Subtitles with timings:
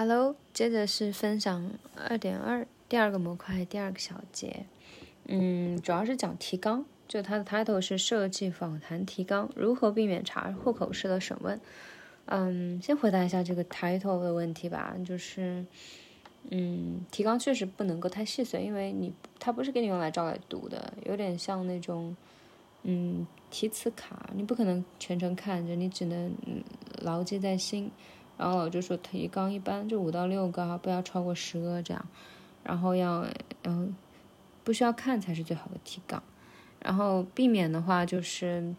[0.00, 4.64] Hello，接着是分享二点二第二个模块第二个小节，
[5.24, 11.60] 嗯，主要是讲提纲，就它的 title 是设计访谈提纲，如何避免查户口式的审问。
[12.26, 15.66] 嗯，先回答一下这个 title 的问题吧，就是，
[16.50, 22.16] 嗯，提纲确实不能够太细碎，因为你它不是给你用来照来读的，有点像那种，
[22.84, 26.62] 嗯，提词卡，你不可能全程看着，你只能嗯
[27.02, 27.90] 牢记在心。
[28.38, 32.06] 然后就说提纲一般就五到六个，不要超过十个这样。
[32.62, 33.26] 然后要，
[33.64, 33.94] 嗯，
[34.62, 36.22] 不需要看才是最好的提纲。
[36.80, 38.74] 然后避免的话就是，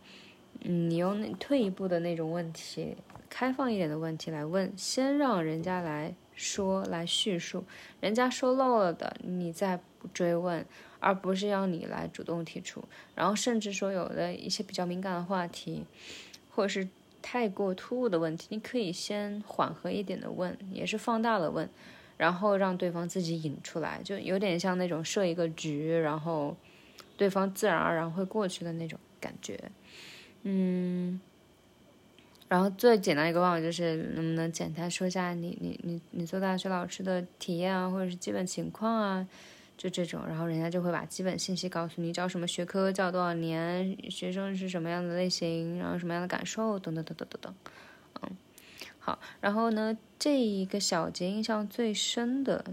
[0.61, 2.95] 嗯，你用那退一步的那种问题，
[3.29, 7.65] 开放一点的问题来问，先让人家来说来叙述，
[7.99, 9.81] 人家说漏了的你再
[10.13, 10.65] 追问，
[11.01, 12.83] 而不是要你来主动提出。
[13.13, 15.83] 然后甚至说有的一些比较敏感的话题，
[16.49, 16.87] 或者是。
[17.21, 21.69] 太过突兀的问题，你可以先缓和一点的问，也是放大了问，
[22.17, 26.55] 然后让对方自己引出来，就有点像那种设一个局，然后
[27.17, 29.59] 对方自然而然会过去的那种感觉。
[30.43, 31.19] 嗯，
[32.47, 39.27] 然后最简单一个办法就是能不能简单说一下你你你你做大学老师的体验啊，或者是基本情况啊。
[39.79, 47.55] 就这种，然后人家就会把基本信息告诉你，教什么学科，教多少年，学生是什么样的类型，然后什么样的感受，等等等等等等。
[48.21, 48.29] 嗯，
[48.99, 52.65] 好，然后呢，这一个小节印象最深的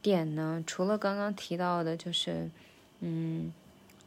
[0.00, 2.48] 点呢，除了刚刚提到的，就是，
[3.00, 3.52] 嗯，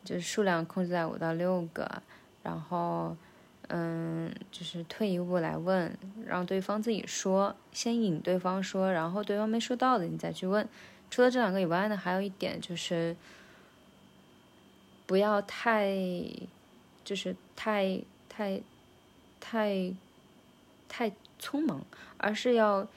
[0.05, 2.01] 就是数量控制在五到六个，
[2.41, 3.17] 然后，
[3.67, 5.93] 嗯，就是退一步来问，
[6.25, 10.65] 让对方自己说，先引对方说，然后对方没说到的，你再去问。
[11.13, 13.15] 除了这两个以外呢，还有一点就是，
[15.05, 15.95] 不要太，
[17.05, 18.59] 就是太太
[19.39, 19.93] 太
[20.89, 21.85] 太匆忙，
[22.17, 22.87] 而是要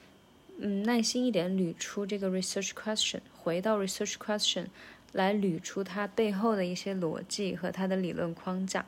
[0.57, 4.65] 嗯耐心一点捋出这个 research question，回到 research question
[5.11, 8.83] 来捋出它背后的一些逻辑和它的理论框架，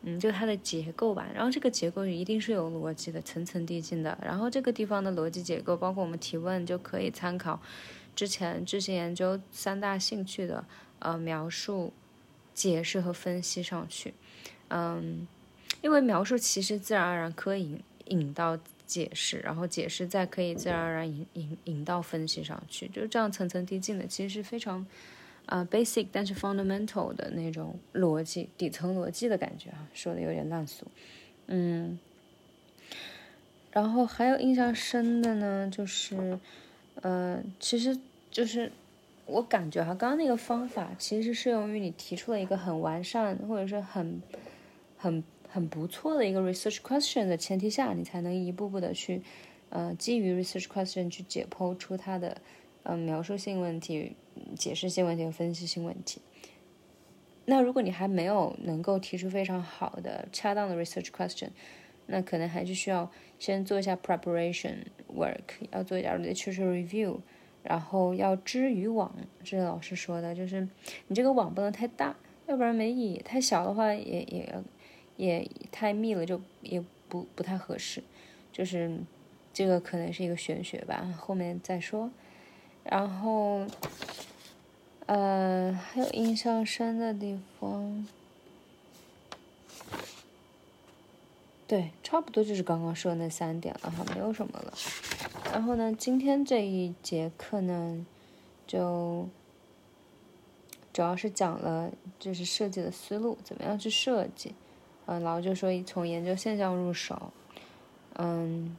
[0.00, 1.28] 嗯，就它的结构吧。
[1.34, 4.16] 然后这个结构一定是有逻辑的，层层递进的。
[4.24, 7.60] 然后这个地方的逻辑结构，包括我们提问就可以参考。
[8.14, 10.64] 之前执行研究三大兴趣的
[11.00, 11.92] 呃描述、
[12.54, 14.14] 解释和分析上去，
[14.68, 15.26] 嗯，
[15.82, 24.86] 因为描述其实自然而然可以引引到解释，然后解释再可以自然而然引引引到分析上去，就这样层层递进的，其实是非常
[25.46, 30.86] 啊 basic 但是 fundamental 的那种逻辑底层逻辑的感觉啊，说的有点烂俗，
[31.48, 31.98] 嗯，
[33.72, 36.38] 然后还有印象深的呢，就是。
[37.04, 38.00] 呃，其实
[38.30, 38.72] 就是
[39.26, 44.22] 我感觉哈，刚刚那个方法其实适用于你提出了一个很完善或者是很
[44.96, 49.20] 很很不错的一个 research question 的前提下，你才能一步步的去
[49.68, 52.38] 呃基于 research question 去解剖出它的
[52.84, 54.16] 呃描述性问题、
[54.56, 56.22] 解释性问题和分析性问题。
[57.44, 61.50] 那如果你还没有能够提出非常好的恰当的 research question，
[62.06, 64.76] 那可能还是需要先做一下 preparation
[65.14, 67.18] work，要做一点 literature review，
[67.62, 70.68] 然后要织渔网，这是老师说的，就是
[71.08, 72.14] 你这个网不能太大，
[72.46, 74.62] 要不然没意义；太小的话也也
[75.16, 78.02] 也太密了，就也不不太合适。
[78.52, 78.98] 就是
[79.52, 82.10] 这个可能是一个玄学吧，后面再说。
[82.84, 83.66] 然后，
[85.06, 88.06] 呃，还有印象深的地方。
[91.66, 94.74] 对，差不多就是刚刚说的那三点了哈，没有什么了。
[95.50, 98.04] 然后呢，今天这一节课呢，
[98.66, 99.26] 就
[100.92, 104.54] 主要是讲了就是设计的思路，怎么样去设计。
[105.06, 107.32] 嗯，然后就说从研究现象入手，
[108.16, 108.76] 嗯，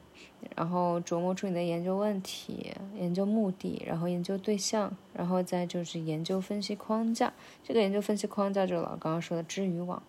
[0.56, 7.34] 然后琢磨出你的研究问题、研究目的，然后研究对象，然后再就是研究分析框架。
[7.63, 10.03] 这个研究分析框架就是老刚刚说的织渔网，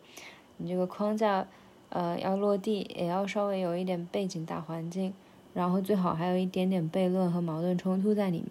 [0.58, 1.46] 你这个框架。
[1.88, 5.14] 呃，要落地，也要稍微有一点背景大环境，
[5.54, 8.50] 然后最好还有一点点悖论和矛盾冲突在里面。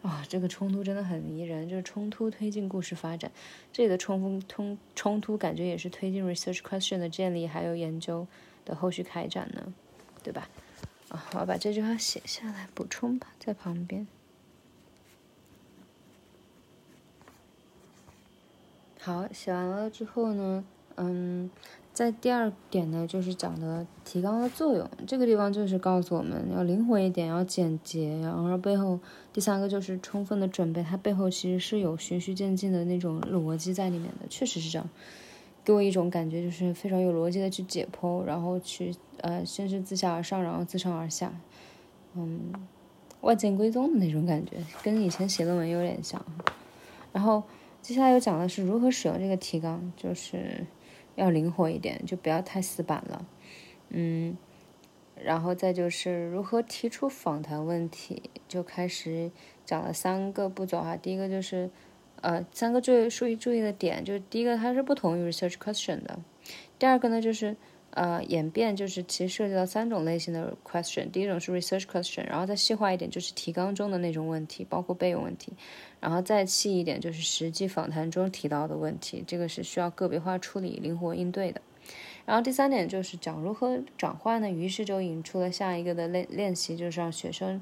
[0.00, 3.30] 啊，这个冲突真的很迷人，就是冲突推进故事发展。
[3.72, 8.26] 这里的冲突冲冲突感觉也是推进 research question 的建立，还有研究
[8.64, 9.72] 的后续开展呢，
[10.22, 10.48] 对吧？
[11.08, 14.06] 啊，我要把这句话写下来补充吧，在旁边。
[19.00, 20.64] 好，写完了之后呢，
[20.96, 21.50] 嗯。
[21.98, 24.88] 在第二点呢，就是讲的提纲的作用。
[25.04, 28.16] 这个地方就是告诉我们要灵活一点，要简洁。
[28.20, 29.00] 然后背后
[29.32, 34.88] 第三个就是充分的准备，它背后其实是有循序渐进的那种逻辑在里面的，确实是这样。
[35.64, 41.32] 给我一种感觉，就是非常有逻辑的去解剖，然后去呃先是自下而上，然后自上而下。
[42.14, 42.52] 嗯，
[43.22, 46.24] 万剑归宗的那种感觉，跟以前写论文有点像。
[47.12, 47.42] 然后
[47.82, 50.64] 接下来又讲的是如何使用这个提纲，就是
[51.18, 53.26] 要灵活一点，就不要太死板了。
[53.90, 54.36] 嗯，
[55.22, 59.30] 然后再就是如何提出访谈问题，就开始
[59.66, 60.96] 讲了三个步骤哈。
[60.96, 61.68] 第一个就是，
[62.22, 66.18] 呃，三个最注意注意的点，就是第一个它是不同于 research question 的。
[66.78, 67.56] 第二个呢就是。
[67.98, 75.52] 呃，演变就是其实涉及到三种类型的 question，第一种是 research question，然后再细化一点就是提纲中的那种问题，包括备用问题，
[75.98, 81.60] 然后再细一点就是实际访谈中提到的问题，这个是需要个别化处理、灵活应对的。
[82.24, 84.48] 然后第三点就是讲如何转换呢？
[84.48, 87.60] 于是就引出了下一个的练练习，就是让学生，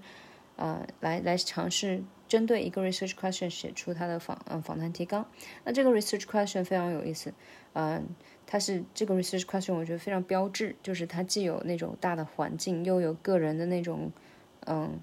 [0.57, 5.27] 呃，来来尝试针对一个 research question 写出他的访嗯访谈提纲。
[5.65, 7.33] 那这个 research question 非常有意思，
[7.75, 8.07] 嗯。
[8.49, 14.13] 它是这个 research question，我觉得非常标志，就是它既有那种大的环境，又有个人的那种，
[14.67, 15.01] 嗯，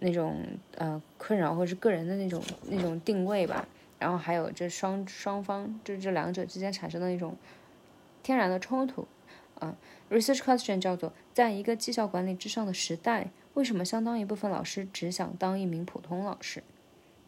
[0.00, 0.44] 那种
[0.76, 3.66] 呃困扰或者是个人的那种那种定位吧。
[3.98, 7.34] 然后还有这双双方，就这两者之间产生的那种
[8.22, 9.08] 天然的冲突。
[9.58, 9.74] 啊
[10.10, 16.62] ，research question 叫做在一个绩效管理之上的时代，为什么相当一部分老师只想当一名普通老师？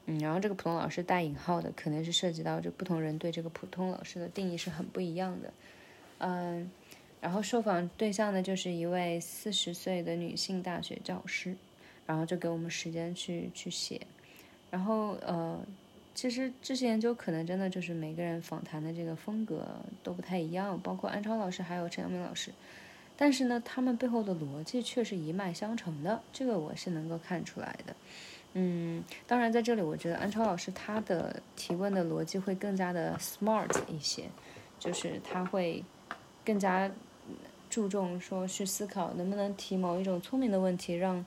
[0.06, 5.52] 嗯，然后这个普通老师带引号的，可能是涉及到这不同人对这个普通老师的定义是很不一样的。
[6.18, 6.70] 嗯，
[7.20, 11.56] 然后受访对象呢，就是一位四十岁的女性大学教师，
[12.06, 14.00] 然后就给我们时间去去写。
[14.70, 15.58] 然后呃，
[16.14, 19.66] 其实这些研究可能真的就是每个人访谈的这个风格
[20.02, 22.50] 都不太一样，包括安超老师还有陈阳明老师，
[23.16, 27.94] 但是呢，他们背后的逻辑却是一脉相承的，这个我是能够看出来的。
[28.54, 34.24] 嗯，当然，在这里我觉得安超老师他的提问的逻辑会更加的 smart 一些，
[34.78, 35.84] 就是他会
[36.44, 36.90] 更加
[37.68, 41.24] 注重说去思考能不能提某一种聪明的问题，让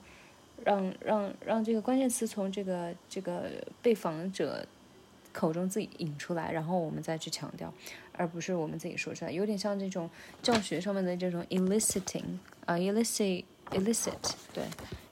[0.64, 3.50] 让让让这个关键词从这个这个
[3.82, 4.66] 被访者
[5.32, 7.72] 口中自己引出来，然后我们再去强调，
[8.18, 10.10] 而不是我们自己说出来，有点像这种
[10.42, 14.64] 教学上面的这种 eliciting 啊，elicit elicit 对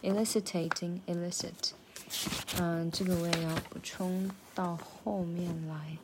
[0.02, 1.70] ，eliciting elicit。
[2.60, 5.96] 嗯，这个我也要补充到后面来。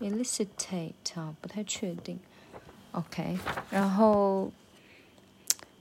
[0.00, 2.18] elicitate 啊，不太确定。
[2.92, 3.38] OK，
[3.70, 4.50] 然后，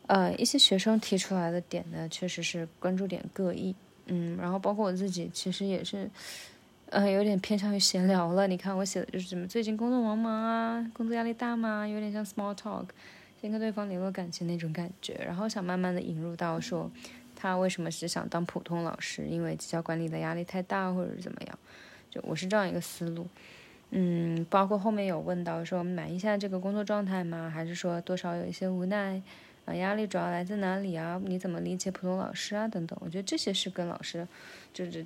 [0.08, 3.76] 呃，一些学生提出来的点呢，确实是关注点各异。
[4.08, 6.10] 嗯，然后包括我自己，其实也是，
[6.88, 8.48] 呃，有点偏向于闲聊了。
[8.48, 10.92] 你看我写的就是什么最近工作忙不忙啊？
[10.94, 11.88] 工作压力大吗？
[11.88, 12.86] 有点像 small talk，
[13.42, 16.92] 先跟对方联络感情那种感觉，然后想慢慢的引入到说。
[17.38, 19.28] 他为什么只想当普通老师？
[19.28, 21.60] 因为绩效管理的压力太大，或者是怎么样？
[22.10, 23.28] 就我是这样一个思路。
[23.92, 27.52] 嗯，包括后面有问到说满意现在这个工作状态吗？
[27.54, 29.22] 还是说多少有一些无奈？
[29.66, 31.22] 啊，压力主要来自哪里啊？
[31.26, 32.68] 你怎么理解普通老师啊？
[32.70, 34.26] 等等，我觉得这些是跟老师
[34.74, 35.06] 就是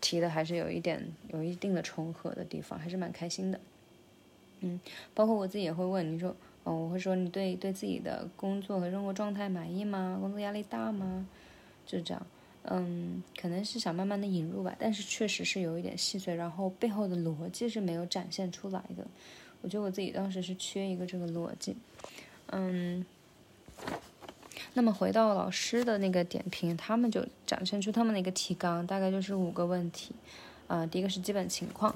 [0.00, 3.60] 提的还是有一点有一定的重合的地方，还是蛮开心的。
[4.60, 4.80] 嗯，
[5.14, 10.18] 包括我自己也会问你说，哦，我会说你对对自己的工作和生活状态满意吗？
[10.20, 11.26] 工作压力大吗？
[11.86, 12.26] 就这样，
[12.64, 19.06] 嗯，可能是想慢慢的引入吧，但是确实是有一点细碎，然后背后的逻辑是没有展现出来的。
[19.62, 21.76] 我觉得我自己当时是缺一个这个逻辑，
[22.46, 23.04] 嗯。
[24.74, 30.14] 那么回到老师的那个点评，他们就展现出他们的一个提纲，大概就是五个问题，
[30.68, 31.94] 啊，第一个是基本情况，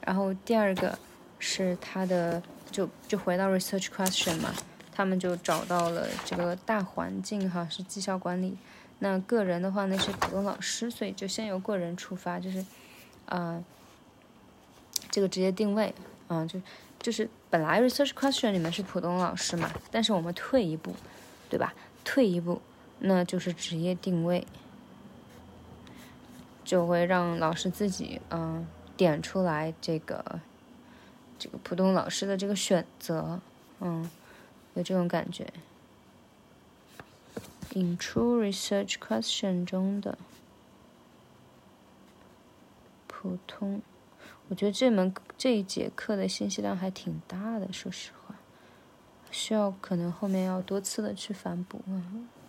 [0.00, 0.98] 然后第二个
[1.38, 4.54] 是他的，就就回到 research question 嘛，
[4.92, 8.56] 他们就找到了这个大环境哈，是绩效管理。
[9.00, 12.64] 那个人的话呢是普通老师，所以就先由个人出发，就是，
[13.26, 13.62] 啊，
[15.10, 15.92] 这个职业定位，
[16.28, 16.60] 啊，就
[17.00, 20.94] 就是本来 research question 里面是普通老师嘛，但是我们退一步，
[21.54, 21.72] 对吧？
[22.02, 22.60] 退一步，
[22.98, 24.44] 那就是职业定位，
[26.64, 30.40] 就会让老师自己，嗯，点出来这个，
[31.38, 33.40] 这个普通老师的这个选择，
[33.78, 34.10] 嗯，
[34.74, 35.46] 有这种感觉。
[37.74, 40.18] 引出 research question 中的
[43.06, 43.80] 普通，
[44.48, 48.33] 我觉得这门这一节课的信息量还挺大的，说实话，
[49.34, 51.98] 需要可能后面要多次的去反补啊，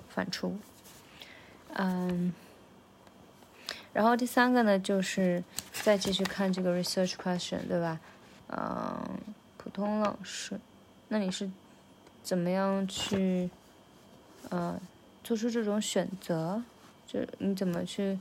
[0.07, 0.55] 反出。
[1.73, 2.31] 嗯，
[3.91, 7.99] 然后第三个呢，就是再继续看这个 research question，对吧？
[8.49, 9.19] 嗯，
[9.57, 10.59] 普通老师，
[11.07, 11.49] 那你是
[12.21, 13.49] 怎么样去，
[14.49, 14.79] 呃？
[15.23, 16.61] 做出这种选择，
[17.07, 18.19] 就你怎么去，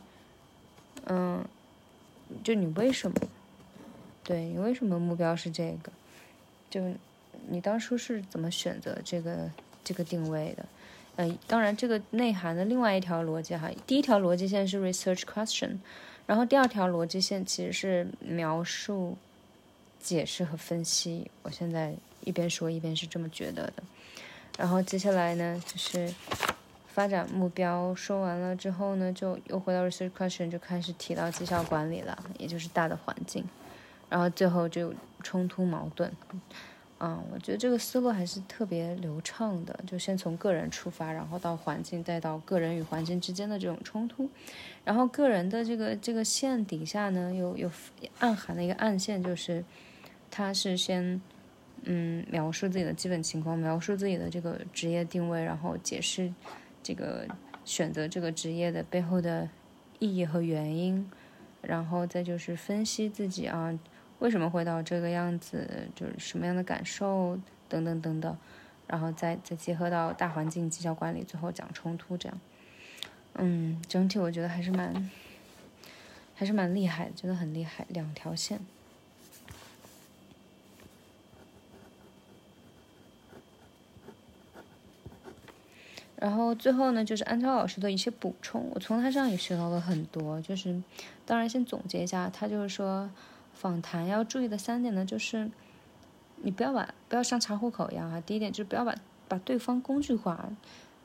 [1.05, 1.45] 嗯，
[2.43, 3.17] 就你为什么？
[4.23, 5.93] 对你为什么目标是这个？
[6.71, 6.81] 就
[7.49, 9.51] 你当初是怎么选择这个
[9.83, 10.65] 这个定位的？
[11.17, 15.79] 呃，当然这个内涵的另外一条逻辑哈，第一条逻辑线是 research question，
[16.27, 19.17] 然后第二条逻辑线其实是描述、
[20.01, 21.31] 解释和分析。
[21.43, 23.83] 我现在一边说一边是这么觉得的。
[24.59, 26.13] 然后接下来呢，就是
[26.89, 33.45] 发展目标说完了之后呢，就又回到 research question，就开始提到绩效管理了，也就是大的环境。
[34.11, 36.13] 然后最后就冲突矛盾。
[37.07, 44.31] 嗯，我觉得这个思路还是特别流畅的，就先从个人出发，然后到环境，再到个人与环境之间的这种冲突，
[44.85, 47.71] 然后个人的这个这个线底下呢，有有
[48.21, 49.63] 暗含的一个暗线，就是
[50.31, 51.21] 他是先
[51.83, 56.33] 嗯描述自己的基本情况，描述自己的这个职业定位，然后解释
[56.83, 57.27] 这个
[57.67, 59.47] 选择这个职业的背后的
[59.99, 61.07] 意义和原因，
[61.61, 63.79] 然后再就是分析自己啊。
[64.25, 65.87] 为什么会到这个样子？
[65.95, 67.39] 就是什么样的感受
[67.69, 68.35] 等等等等，
[68.87, 72.41] 然后再再结合到大环境绩效管理，最后讲冲突这样。
[73.35, 75.11] 嗯，整体我觉得还是蛮
[76.35, 78.59] 还是蛮厉害，真的很厉害，两条线。
[86.17, 90.41] 然后最后呢，就是安超老师的一些补充，我从他身上也学到了很多。
[90.41, 90.83] 就是
[91.27, 93.11] 当然先总结一下，他就是说。
[93.55, 95.51] 访谈要注意的三点呢，就是
[96.43, 98.21] 你不要把不要像查户口一样啊。
[98.21, 98.95] 第一点就是不要把
[99.27, 100.51] 把对方工具化，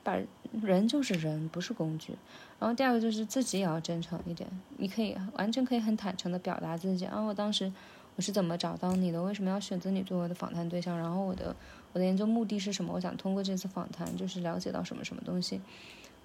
[0.04, 0.18] 把
[0.62, 2.14] 人就是人，不是工具。
[2.60, 7.20] 然后第二个就是自己也要真诚一点，你可以完全可以很坦诚的表达自己啊。
[7.20, 7.72] 我当时
[8.18, 9.24] 我是怎么找到你的？
[9.24, 10.98] 为什么要选择你作为我的访谈对象？
[10.98, 11.56] 然后我的
[11.94, 12.92] 我的研究目的是什么？
[12.94, 15.62] 我想通过这次访谈就是了解到什么什么东西，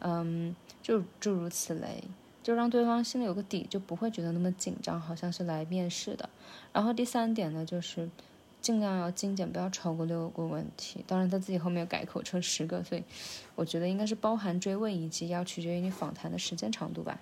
[0.00, 2.02] 嗯，就诸如此类。
[2.44, 6.28] 就让对方心里有个底，就不会觉得那么紧张，好像是来面试的。
[6.74, 8.08] 然后第三点呢，就是
[8.60, 11.02] 尽量要精简，不要超过六个问题。
[11.06, 13.02] 当然他自己后面改口成十个，所以
[13.54, 17.18] 我觉得应该是包含追问以及要取决于你访谈的时间长度吧。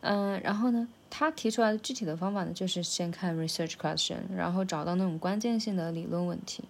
[0.00, 6.64] 嗯，然后呢，他提出来的具体的方法呢，就是先看 research question，然后找到那种关键性的理论问题，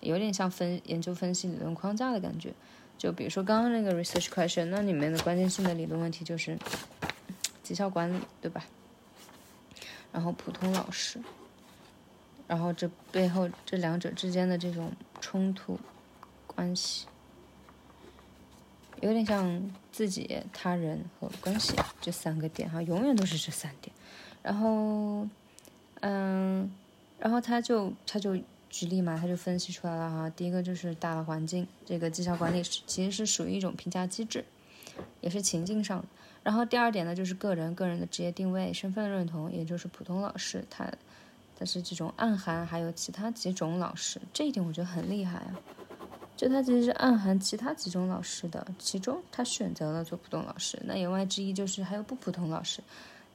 [0.00, 2.54] 有点像分研究分析理论框架的感觉。
[3.02, 6.56] 就比如说刚刚那个 research question，那里面的关键性的理论问题就是
[7.60, 8.64] 绩效管理，对吧？
[10.12, 11.18] 然后普通老师，
[12.46, 15.76] 然后这背后这两者之间的这种冲突
[16.46, 17.08] 关系，
[19.00, 23.92] 有点像自己、他人和关系这三个点哈，永远都是这三点。
[24.44, 25.26] 然后，
[26.02, 26.72] 嗯，
[27.18, 28.38] 然后他就他就。
[28.72, 30.30] 举例嘛，他就分析出来了哈。
[30.30, 34.42] 第一个就是大的环境，这个绩效管理其实是属于一种评价机制，
[35.20, 36.02] 也是情境上。
[36.42, 40.90] 然后第二点呢，就是个人个人的职业定位、身份认同，也就是普通老师，他
[41.58, 45.60] 他是这种暗含还有其他几种老师，这一点我觉得很厉害啊。
[46.34, 50.80] 就他其实是暗含其他几种老师的，其中他选择了做普通老师。
[50.86, 52.82] 那言外之意就是还有不普通老师。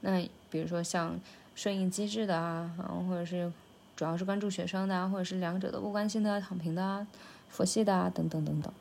[0.02, 1.18] 那比如说像
[1.54, 3.52] 顺应机制的啊，然后或者是。
[3.98, 7.06] 主要是关注学生的啊，或者是两者都不关心的、躺平的啊、
[7.50, 8.72] 佛系的啊，等等等等。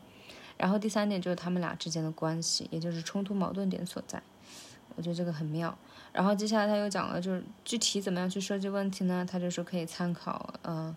[0.58, 4.22] 然后第三点就是他们俩之间的关系，也就是冲突矛盾点所在。
[4.94, 5.76] 我觉得这个很妙。
[6.12, 9.26] 然后接下来他又讲了，就是具体怎么样去设计问题呢？
[9.28, 10.94] 他就说可以参考呃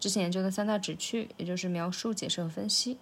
[0.00, 2.98] 之前研究的三大指区，也就是描述、解释和分析。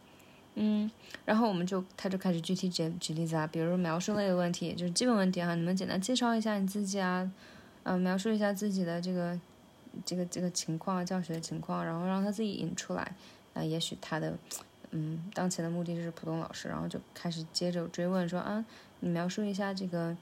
[0.57, 0.91] 嗯，
[1.25, 7.31] 然后我们就他就开始具体举举例子啊，比如描述类的问题，就是基本问题哈，你们简单介绍一下你自己啊，
[7.85, 9.39] 嗯，描述一下自己的这个。
[10.05, 13.15] 这个这个情况，教学的情况，然后让他自己引出来。
[13.53, 14.33] 那也许他的，
[14.91, 18.65] 嗯，当前的目的就是普通老师，然后就开始接着追问说啊，
[19.01, 20.17] 你描述一下这个，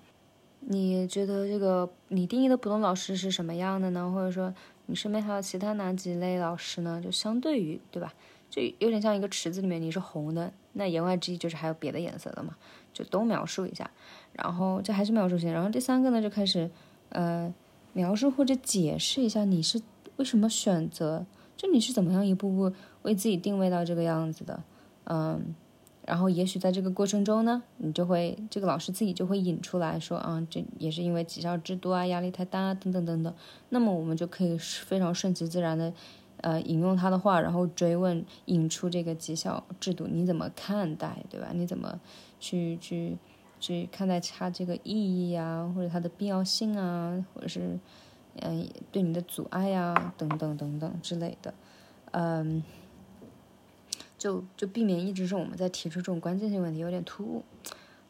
[0.60, 4.10] 你觉得这个你定义的普通老师是什么样的呢？
[4.10, 4.54] 或者说
[4.86, 7.00] 你身边还有其他哪几类老师呢？
[7.04, 8.14] 就相对于，对吧？
[8.48, 12.56] 就有点像一个池子里面你是红的，那言外之意就是还有别的颜色的嘛，
[12.94, 13.90] 就都描述一下。
[14.32, 16.70] 然后这还是描述性，然后第三个呢就开始，
[17.10, 17.52] 呃。
[17.92, 19.80] 描述或者解释一下你是
[20.16, 21.26] 为什么选择，
[21.56, 24.62] 就你是怎么样一步步为自己定位到这个样子的，
[25.04, 25.54] 嗯，
[26.06, 33.34] 然后也许在这个过程中呢，你就会这个老师自己就会引出来说啊，这也是因为绩效制度啊，压力太大啊，等等等等。
[33.70, 35.92] 那么我们就可以非常顺其自然的，
[36.42, 41.50] 呃，引用他的话，然后追问，引出这个绩效制度你怎么看待，对吧？
[41.52, 42.00] 你怎么
[42.38, 43.16] 去去？
[43.60, 44.92] 去看待它这个意
[45.30, 47.78] 义啊，或者它的必要性啊，或者是
[48.40, 51.54] 嗯对你的阻碍啊，等等等等之类的，
[52.12, 52.62] 嗯，
[54.16, 57.44] 就就避免一直是我们在提出这种关键性问题有点突兀。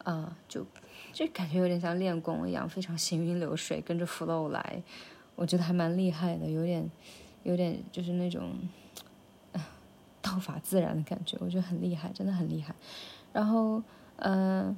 [0.04, 0.64] 啊，就
[1.12, 4.82] 就感觉有点像练功一样，非常行云流水，跟着 flow 来，
[5.34, 6.90] 我觉得还蛮厉害的，有点
[7.42, 8.52] 有点就是那种
[10.22, 12.74] 道法自然的感觉，我觉得很厉害，真的很厉害。
[13.34, 13.82] 然后，
[14.16, 14.74] 呃，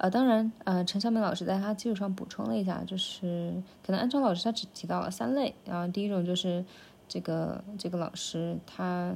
[0.00, 3.52] 呃，当然，呃，陈晓明老师在他基础上补充了一下，就是
[3.84, 6.64] 可能安超老师他只提到了三类，然后第一种就是
[7.08, 9.12] 这个这个老师他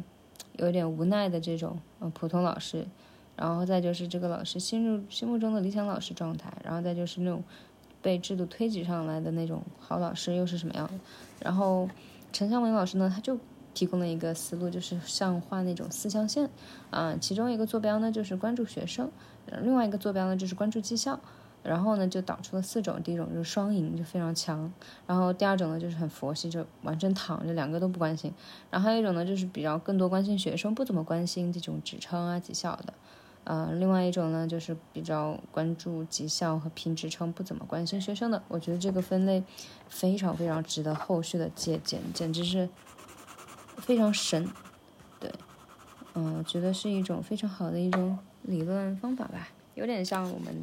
[0.58, 2.84] 有点无奈的这种呃普通老师，
[3.36, 7.44] 然后再就是这个老师心入心目中的理想老师状态，然后再就是那种
[8.02, 10.94] 被制度推举上来的那种好老师又是什么样的？
[11.38, 11.88] 然后
[12.32, 13.38] 陈晓明老师呢，他就。
[13.74, 16.46] 提供了一个思路，就是像画那种四象限，
[16.90, 19.10] 啊，其中一个坐标呢就是关注学生，
[19.62, 21.18] 另外一个坐标呢就是关注绩效，
[21.62, 24.72] 然后呢就导出了四种，第一种就是双赢，就非常强，
[25.06, 28.32] 然后第二种呢就是很佛系，就完全躺着，两个都不关心，
[28.70, 32.94] 然后还有一种呢就是比较更多关心学生，不怎么关心这种职称啊绩效的，
[33.44, 39.42] 呃，另外一种呢就是比较关注绩效和评职称，不怎么关心学生的，我觉得这个分类
[39.88, 42.68] 非常非常值得后续的借鉴，简直是。
[43.78, 44.48] 非常神，
[45.18, 45.32] 对，
[46.14, 50.54] 嗯，我觉得是一种非常好的一种理论方法吧，有点像我们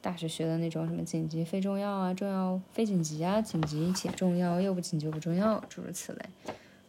[0.00, 6.20] 大学学的那种什么紧急非重要啊，重要非紧急啊，紧急且重要又不紧急不重要，诸如此类。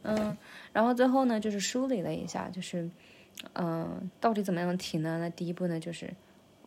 [0.04, 0.38] 嗯，
[0.72, 2.90] 然后最后呢，就是梳理了一下，就是，
[3.54, 5.20] 嗯，到底怎么样提呢？
[5.20, 6.14] 那第一步呢，就是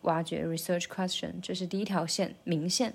[0.03, 2.93] 挖掘 research question，这是第一条线，明线，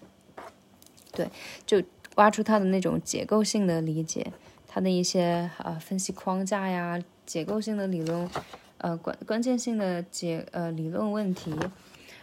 [1.12, 1.28] 对，
[1.66, 1.82] 就
[2.14, 4.32] 挖出它的那种结构性的理解。
[4.70, 8.30] 它的一些呃分析框架呀，结构性的理论，
[8.78, 11.54] 呃关关键性的结呃理论问题，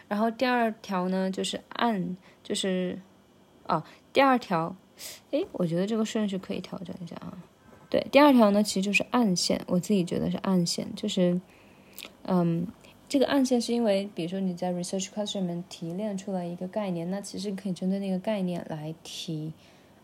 [0.08, 3.00] 然后第二条呢就是按就是，
[3.68, 4.76] 哦第二条，
[5.32, 7.38] 哎我觉得这个顺序可以调整一下啊，
[7.90, 11.40] 对第二条呢其实就是暗线，我自己觉得是暗线，就是，
[12.24, 12.66] 嗯
[13.08, 19.54] 这个暗线是因为比如说你在 research question 里面提炼出来一个概念，那其实可以针对那个概念来提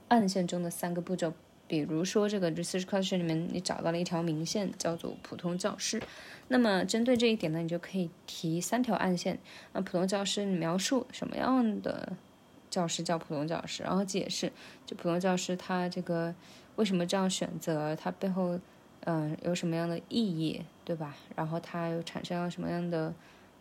[0.08, 1.34] 暗线中的三个步骤。
[1.72, 6.02] 比如说，这个 research question 里面你找到了一条明线，叫做普通教师。
[6.50, 9.40] 那么针对这一点呢，你就可以提三条暗线。
[9.72, 12.12] 那普通教师，你描述什么样的
[12.70, 14.52] 教师叫普通教师，然后解释
[14.86, 16.36] 就普通教师他这个
[16.76, 18.60] 为什么这样选择，他背后
[19.06, 21.16] 嗯有什么样的意义，对吧？
[21.38, 23.14] 然后他又产生了什么样的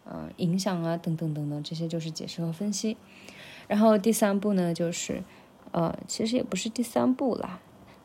[0.04, 2.96] 嗯影响啊，等等等等，这些就是解释和分析。
[3.68, 5.22] 然后第三步呢，就是
[5.70, 7.60] 呃，其实也不是第三步啦。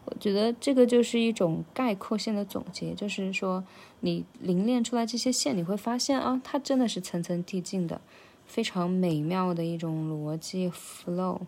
[0.08, 3.64] 我觉得这个就是一种概括性的总结，就是说
[4.02, 8.00] 你凝练出来这些线，你会发现啊，它真的是层层递进的，
[8.46, 11.42] 非常美妙的一种逻辑 flow，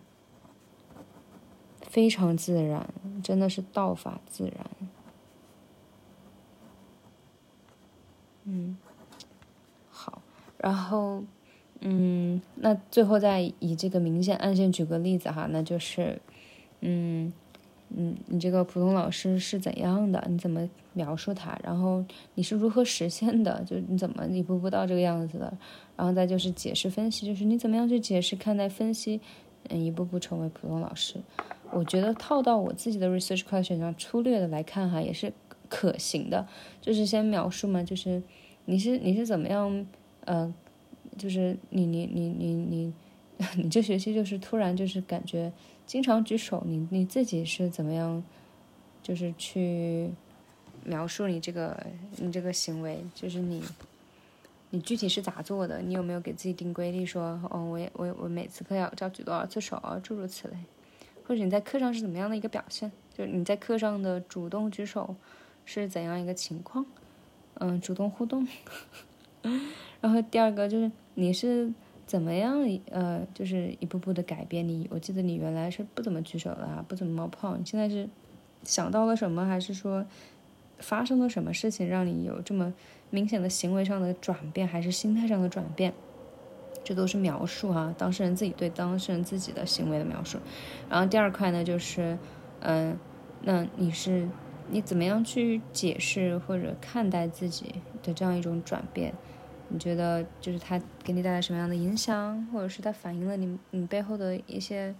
[1.82, 2.92] 非常自然，
[3.22, 4.66] 真的是道法自然。
[8.42, 8.76] 嗯，
[9.88, 10.20] 好，
[10.56, 11.22] 然后
[11.80, 16.20] 嗯，那最后再以这个明线暗线举个例子哈，那就是
[16.80, 17.32] 嗯。
[17.96, 20.22] 嗯，你这个普通老师是怎样的？
[20.28, 21.58] 你怎么描述他？
[21.62, 23.62] 然后你是如何实现的？
[23.64, 25.52] 就你怎么一步步到这个样子的？
[25.96, 29.20] 然后再就是解释分析，就是你怎么样去解释、看待、分析，
[29.70, 31.16] 嗯，一步步成为普通老师。
[31.70, 35.32] 我觉得套到我自己的 research question 上，粗略的来看哈，也是
[35.68, 36.46] 可行的。
[36.80, 38.22] 就是先描述嘛，就是
[38.66, 39.86] 你是你是怎么样，
[40.24, 40.52] 呃，
[41.16, 42.92] 就是你你你你，你
[43.56, 45.52] 你这学期就是突然就是感觉。
[45.86, 48.22] 经常举手，你你自己是怎么样？
[49.02, 50.10] 就是去
[50.84, 51.86] 描述你这个
[52.18, 53.62] 你这个行为，就是你
[54.68, 55.80] 你具体是咋做的？
[55.80, 60.54] 你有没有给自己定规律，说哦，我我我每次课要要举多少次手，诸如此类。
[61.26, 62.92] 或者你在课上是怎么样的一个表现？
[63.16, 65.16] 就是你在课上的主动举手
[65.64, 66.84] 是怎样一个情况？
[67.54, 68.46] 嗯，主动互动。
[70.02, 71.72] 然后第二个就是你是。
[72.08, 72.58] 怎么样？
[72.90, 74.66] 呃，就是一步步的改变。
[74.66, 77.54] 你，我记得你原来是不怎么举手的，不怎么冒泡。
[77.58, 78.08] 你现在是
[78.62, 80.06] 想到了什么，还是说
[80.78, 82.72] 发生了什么事情让你有这么
[83.10, 85.92] 明显的行为上的转变，还是心态上的转变？
[86.82, 90.38] 这都是描述哈，当事人自己对当事人自己的行为的描述。
[90.88, 92.16] 然后第二块呢，就是，
[92.60, 92.98] 嗯，
[93.42, 94.26] 那你是
[94.70, 99.12] 你怎么样去解释或者看待自己的这样一种转变？
[99.70, 104.94] 你觉得就是它给你带来什么样的影响，或者是它反映了你你背后的一些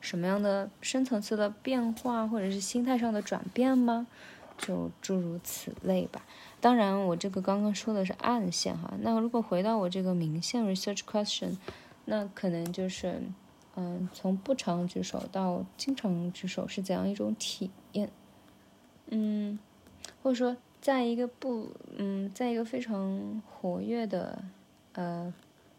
[0.00, 4.06] 什么样的深层次的变化，或者是心态上的转变吗？
[4.56, 6.24] 就诸如此类吧。
[6.60, 8.94] 当然，我这个刚刚说的是暗线哈。
[9.00, 11.56] 那如果回到我这个明线 research question，
[12.04, 13.20] 那可能就是
[13.74, 18.08] 嗯，从不常举手到经常举手是怎样一种体验？
[19.08, 19.58] 嗯，
[20.22, 20.56] 或者说。
[20.84, 24.44] 在一个不，嗯，在一个非常活跃的，
[24.92, 25.32] 呃，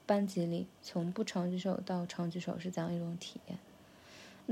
[0.07, 3.59] 班级里，从不常举手到常举手是怎样一种体验？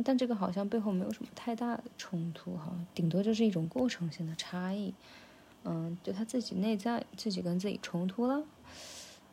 [0.06, 4.94] 但这个好像背后没有什么太大的冲突哈，顶多就是一种过程性的差异。
[5.63, 8.44] 嗯，就他自己内在自己跟自己冲突了。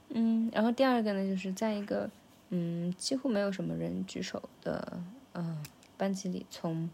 [0.08, 2.10] 嗯，然后第二个呢，就是在一个
[2.48, 5.02] 嗯几乎没有什么人举手的
[5.34, 5.62] 嗯
[5.98, 6.88] 班级里，从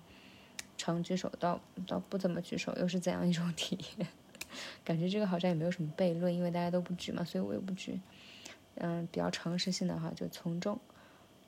[0.77, 4.09] 常举手到到不怎么举手，又是怎样一种体验？
[4.85, 8.01] 感觉这个好像也没有什么悖论，因为大家都不举嘛，所以我也不举。
[8.77, 10.79] 嗯，比较常识性的话就从众。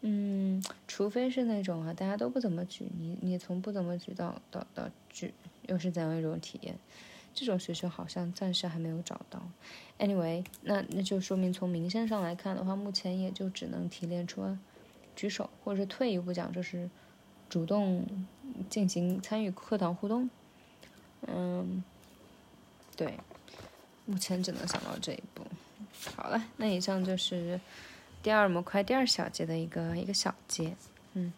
[0.00, 5.34] 嗯，除非是那种啊，大家都不怎么举，你你从不怎么举到到到举，
[5.66, 6.78] 又是怎样一种体验？
[7.34, 9.40] 这种学校好像暂时还没有找到。
[9.98, 14.56] Anyway，那那就说明从名声上来看的话，目前也就只能提炼出
[15.14, 16.88] 举手，或者是退一步讲，就是
[17.48, 18.06] 主动
[18.68, 20.28] 进行参与课堂互动。
[21.26, 21.82] 嗯，
[22.96, 23.18] 对，
[24.06, 25.44] 目前只能想到这一步。
[26.16, 27.60] 好了，那以上就是
[28.22, 30.76] 第二模块第二小节的一个一个小节，
[31.14, 31.32] 嗯。